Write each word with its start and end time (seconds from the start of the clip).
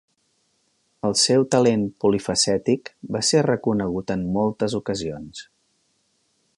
El 1.09 1.13
seu 1.23 1.43
talent 1.55 1.83
polifacètic 2.05 2.91
va 3.17 3.23
ser 3.31 3.45
reconegut 3.49 4.15
en 4.19 4.25
moltes 4.39 4.79
ocasions. 4.83 5.45